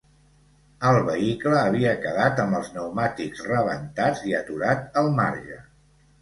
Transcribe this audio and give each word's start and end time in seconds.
El 0.91 0.95
vehicle 1.09 1.59
havia 1.65 1.91
quedat 2.05 2.41
amb 2.45 2.57
els 2.61 2.71
pneumàtics 2.77 3.45
rebentats 3.51 4.25
i 4.31 4.35
aturat 4.41 4.99
al 5.05 5.13
marge. 5.21 5.61